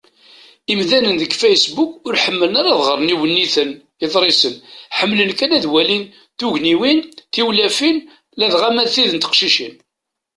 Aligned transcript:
Imdanen 0.71 1.15
deg 1.21 1.33
Facebook 1.43 1.91
ur 2.07 2.13
ḥmmilen 2.23 2.59
ara 2.59 2.71
ad 2.73 2.81
ɣren 2.87 3.13
iwenniten, 3.15 3.69
iḍrisen; 4.05 4.55
ḥemmlen 4.97 5.31
kan 5.39 5.55
ad 5.57 5.65
walin 5.71 6.03
tugniwin, 6.39 6.99
tiwlafin, 7.33 7.97
ladɣa 8.39 8.69
ma 8.73 8.83
d 8.87 8.89
tid 8.93 9.11
n 9.13 9.17
teqcicin. 9.19 9.73